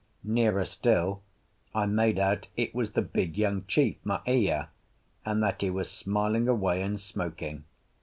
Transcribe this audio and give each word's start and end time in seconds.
Nearer 0.23 0.65
still 0.65 1.21
I 1.75 1.85
made 1.85 2.17
out 2.17 2.47
it 2.57 2.73
was 2.73 2.93
the 2.93 3.03
big 3.03 3.37
young 3.37 3.65
chief, 3.67 3.97
Maea, 4.03 4.69
and 5.25 5.43
that 5.43 5.61
he 5.61 5.69
was 5.69 5.91
smiling 5.91 6.47
away 6.47 6.81
and 6.81 6.99
smoking. 6.99 7.65